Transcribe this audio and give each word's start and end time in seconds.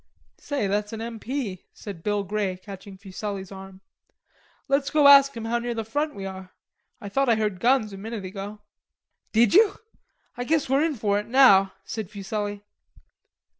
"Say, 0.39 0.65
that's 0.65 0.93
an 0.93 1.01
M. 1.01 1.19
P.," 1.19 1.65
said 1.75 2.01
Bill 2.01 2.23
Grey, 2.23 2.57
catching 2.57 2.97
Fuselli's 2.97 3.51
arm. 3.51 3.81
"Let's 4.67 4.89
go 4.89 5.07
ask 5.07 5.37
him 5.37 5.45
how 5.45 5.59
near 5.59 5.75
the 5.75 5.83
front 5.85 6.15
we 6.15 6.25
are. 6.25 6.49
I 6.99 7.07
thought 7.07 7.29
I 7.29 7.35
heard 7.35 7.59
guns 7.59 7.93
a 7.93 7.97
minute 7.97 8.25
ago." 8.25 8.61
"Did 9.31 9.53
you? 9.53 9.75
I 10.35 10.43
guess 10.43 10.67
we're 10.67 10.83
in 10.83 10.95
for 10.95 11.19
it 11.19 11.27
now," 11.27 11.73
said 11.85 12.09
Fuselli. 12.09 12.63